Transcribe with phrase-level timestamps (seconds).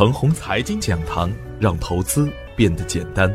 [0.00, 1.30] 程红财经讲堂，
[1.60, 3.30] 让投资变得简单。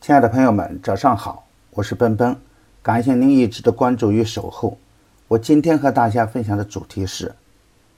[0.00, 2.36] 亲爱的朋友们，早上好，我是奔奔，
[2.82, 4.76] 感谢您一直的关注与守候。
[5.28, 7.32] 我今天和大家分享的主题是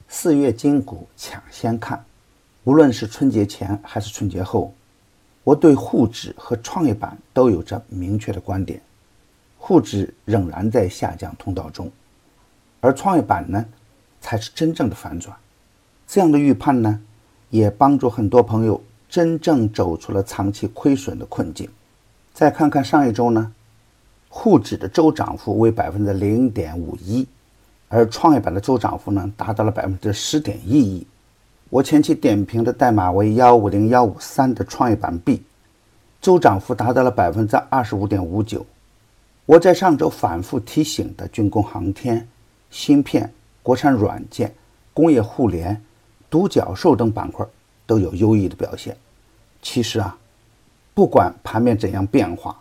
[0.08, 2.04] 四月金股抢先看。
[2.64, 4.74] 无论是春节前还是春节后，
[5.42, 8.78] 我对沪指和创业板都有着明确的观点。
[9.56, 11.90] 沪指仍然在下降通道中，
[12.82, 13.64] 而创业板呢，
[14.20, 15.34] 才是真正的反转。
[16.06, 17.00] 这样的预判呢，
[17.50, 21.68] 也帮助很多朋友真正走出了长期亏损的困境。
[22.32, 23.52] 再看看上一周呢，
[24.28, 27.26] 沪指的周涨幅为百分之零点五一，
[27.88, 31.06] 而创业板的周涨幅呢达到了百分之十点一一。
[31.70, 35.42] 我前期点评的代码为幺五零幺五三的创业板 B，
[36.20, 38.64] 周涨幅达到了百分之二十五点五九。
[39.46, 42.28] 我在上周反复提醒的军工航天、
[42.70, 44.54] 芯片、国产软件、
[44.92, 45.80] 工业互联、
[46.28, 47.46] 独角兽等板块
[47.86, 48.96] 都有优异的表现。
[49.62, 50.16] 其实啊，
[50.94, 52.56] 不管盘面怎样变化，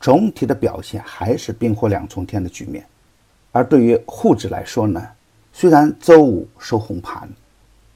[0.00, 2.86] 总体的表现还是冰火两重天的局面。
[3.52, 5.06] 而对于沪指来说呢，
[5.52, 7.28] 虽然周五收红盘，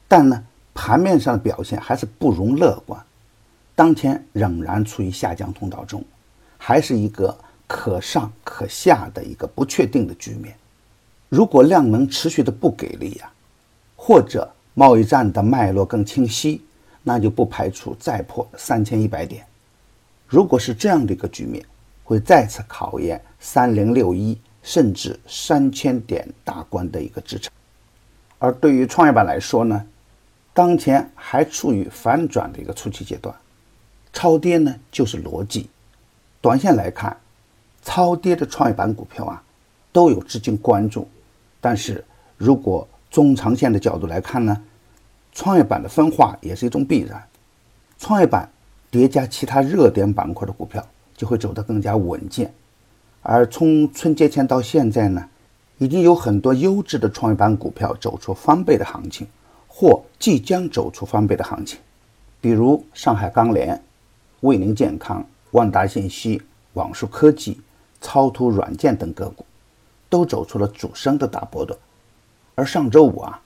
[0.07, 2.99] 但呢盘面上的表现还是不容乐观。
[3.75, 6.03] 当前仍然处于下降通道中，
[6.57, 7.37] 还是一个。
[7.73, 10.53] 可上可下的一个不确定的局面，
[11.29, 13.31] 如果量能持续的不给力呀，
[13.95, 16.61] 或者贸易战的脉络更清晰，
[17.03, 19.45] 那就不排除再破三千一百点。
[20.27, 21.65] 如果是这样的一个局面，
[22.03, 27.51] 会再次考验三零六一甚至三千点大关的一个支撑。
[28.39, 29.85] 而对于创业板来说呢，
[30.53, 33.35] 当前还处于反转的一个初期阶段，
[34.13, 35.69] 超跌呢就是逻辑。
[36.41, 37.15] 短线来看。
[37.83, 39.41] 超跌的创业板股票啊，
[39.91, 41.07] 都有资金关注，
[41.59, 42.05] 但是
[42.37, 44.59] 如果中长线的角度来看呢，
[45.31, 47.21] 创业板的分化也是一种必然。
[47.99, 48.49] 创业板
[48.89, 50.83] 叠加其他热点板块的股票，
[51.15, 52.51] 就会走得更加稳健。
[53.21, 55.29] 而从春节前到现在呢，
[55.77, 59.27] 已经有很多优质的创业板股票走出翻倍的行情，
[59.67, 61.77] 或即将走出翻倍的行情，
[62.39, 63.79] 比如上海钢联、
[64.39, 66.41] 卫宁健康、万达信息、
[66.73, 67.59] 网数科技。
[68.03, 69.45] 超图软件等个股
[70.09, 71.79] 都走出了主升的大波段，
[72.55, 73.41] 而上周五啊，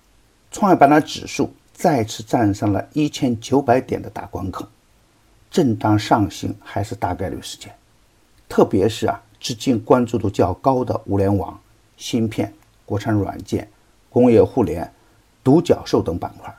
[0.51, 4.65] 创业板的指数再次站上了一千九百点的大关口，
[5.49, 7.73] 震荡上行还是大概率事件。
[8.47, 11.59] 特别是啊，资金关注度较高的物联网、
[11.97, 12.53] 芯片、
[12.85, 13.67] 国产软件、
[14.09, 14.91] 工业互联、
[15.43, 16.53] 独角兽等板块，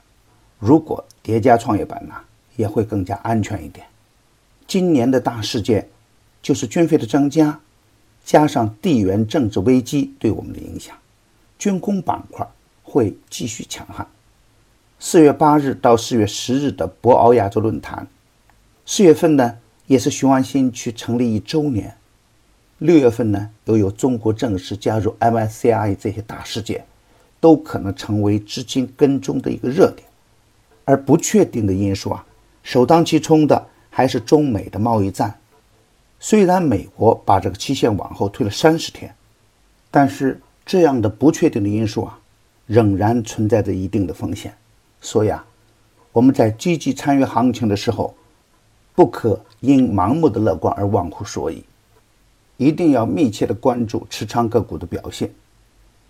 [0.59, 2.15] 如果叠加创业板呢，
[2.57, 3.87] 也会更加安全一点。
[4.67, 5.89] 今年的大事件
[6.43, 7.61] 就是军费的增加。
[8.25, 10.97] 加上地缘政治危机对我们的影响，
[11.59, 12.47] 军工板块
[12.83, 14.07] 会继续强悍。
[14.99, 18.07] 四月八日到四月十日的博鳌亚洲论坛，
[18.85, 21.97] 四月份呢也是雄安新区成立一周年，
[22.79, 26.85] 六月份呢又有中国正式加入 MSCI 这些大事件，
[27.41, 30.09] 都可能成为资金跟踪的一个热点。
[30.85, 32.25] 而不确定的因素啊，
[32.63, 35.37] 首当其冲的还是中美的贸易战。
[36.21, 39.13] 虽然美国把这个期限往后推了三十天，
[39.91, 42.19] 但是这样的不确定的因素啊，
[42.67, 44.53] 仍然存在着一定的风险。
[45.01, 45.47] 所以啊，
[46.11, 48.13] 我们在积极参与行情的时候，
[48.93, 51.63] 不可因盲目的乐观而忘乎所以，
[52.57, 55.31] 一定要密切的关注持仓个股的表现。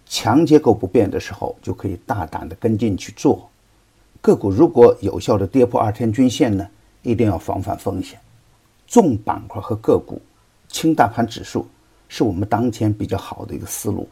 [0.07, 3.51] 强结构不变的时候，就可以大胆的跟进去做。
[4.23, 6.67] 个股如果有效的跌破二天均线呢，
[7.03, 8.19] 一定要防范风险。
[8.87, 10.23] 重板块和个股，
[10.69, 11.67] 轻大盘指数，
[12.09, 14.09] 是我们当前比较好的一个思路。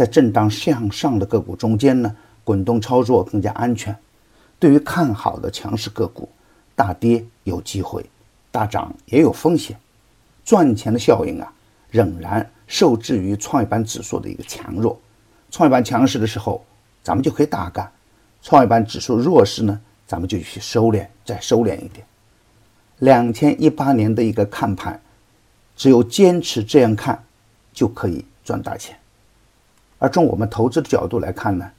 [0.00, 3.94] 在震荡向上的个股中间呢，滚动操作更加安全。
[4.58, 6.26] 对于看好的强势个股，
[6.74, 8.02] 大跌有机会，
[8.50, 9.78] 大涨也有风险。
[10.42, 11.52] 赚钱的效应啊，
[11.90, 14.98] 仍然受制于创业板指数的一个强弱。
[15.50, 16.64] 创业板强势的时候，
[17.02, 17.84] 咱们就可以大干；
[18.40, 22.06] 创业板指数弱势呢，咱们就去收敛，再收敛一点。
[23.00, 24.98] 两千一八年的一个看盘，
[25.76, 27.22] 只有坚持这样看，
[27.74, 28.96] 就可以赚大钱。
[30.00, 31.70] 而从我们投资的角度来看呢，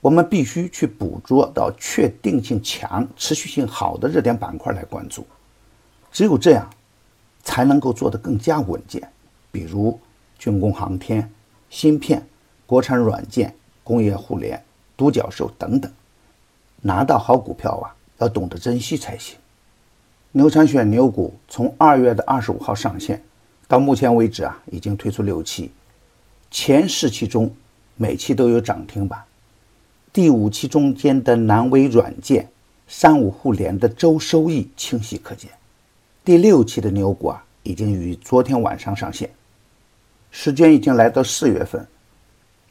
[0.00, 5.24] 我们必须去捕捉到确定性强、持续性好的热点板块来关注，
[6.10, 6.68] 只有这样，
[7.44, 9.08] 才能够做得更加稳健。
[9.52, 10.00] 比如
[10.38, 11.30] 军工航天、
[11.68, 12.26] 芯片、
[12.66, 13.54] 国产软件、
[13.84, 14.62] 工业互联、
[14.96, 15.92] 独角兽等等，
[16.80, 19.36] 拿到好股票啊，要懂得珍惜才行。
[20.32, 23.22] 牛产选牛股从二月的二十五号上线，
[23.68, 25.70] 到目前为止啊，已经推出六期，
[26.58, 27.54] 前四期中
[27.96, 29.22] 每期都有涨停板，
[30.10, 32.48] 第五期中间的南威软件、
[32.88, 35.50] 三五互联的周收益清晰可见。
[36.24, 39.28] 第六期的牛股啊，已经于昨天晚上上线。
[40.30, 41.86] 时间已经来到四月份，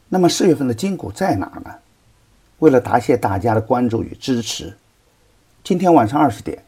[0.09, 1.71] 那么四月份的金股在哪呢？
[2.57, 4.75] 为了答谢大家的关注与支持，
[5.63, 6.59] 今天晚上二十点，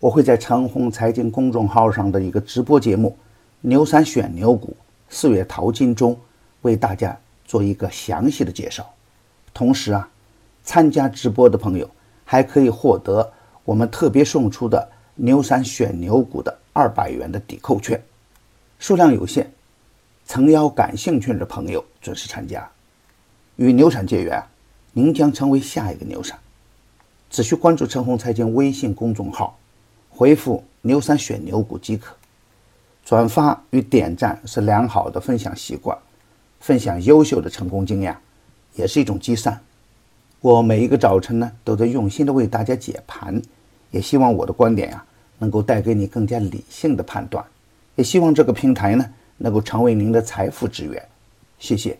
[0.00, 3.10] 我会在长虹财经公众号上的一个直播节目
[3.60, 4.74] 《牛三选牛股，
[5.14, 6.18] 四月淘金》中，
[6.62, 8.90] 为大家做一个详细的介绍。
[9.52, 10.08] 同时啊，
[10.64, 11.88] 参加直播的朋友
[12.24, 13.30] 还可以获得
[13.62, 18.02] 我们特别送出的牛散选牛股的二百元的抵扣券，
[18.78, 19.52] 数量有限，
[20.26, 22.66] 诚邀感兴趣的朋友准时参加，
[23.56, 24.42] 与牛产结缘，
[24.92, 26.38] 您将成为下一个牛产。
[27.28, 29.58] 只需关注陈红财经微信公众号，
[30.08, 32.16] 回复“牛散选牛股”即可。
[33.04, 35.96] 转发与点赞是良好的分享习惯，
[36.60, 38.16] 分享优秀的成功经验。
[38.74, 39.60] 也是一种积善。
[40.40, 43.42] 我每一个早晨呢，都在用心的为大家解盘，
[43.90, 45.04] 也希望我的观点呀，
[45.38, 47.44] 能够带给你更加理性的判断。
[47.96, 49.04] 也希望这个平台呢，
[49.36, 51.06] 能够成为您的财富之源。
[51.58, 51.98] 谢谢。